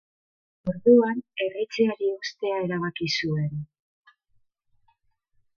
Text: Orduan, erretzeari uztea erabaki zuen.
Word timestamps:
Orduan, 0.71 1.19
erretzeari 1.45 2.09
uztea 2.13 2.57
erabaki 2.69 3.11
zuen. 3.21 3.63